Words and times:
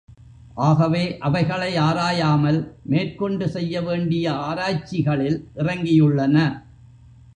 ஆகவே, 0.55 1.17
அவைகளை 1.17 1.77
ஆராயாமல் 1.77 2.75
மேற்கொண்டு 2.83 3.49
செய்ய 3.49 3.81
வேண்டிய 3.81 4.31
ஆராய்ச்சிகளில் 4.31 5.47
இறங்கியுள்ளன. 5.55 6.37